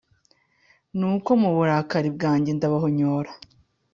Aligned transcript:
nuko 0.97 1.29
mu 1.41 1.49
burakari 1.55 2.09
bwanjye, 2.15 2.49
ndabahonyora, 2.53 3.31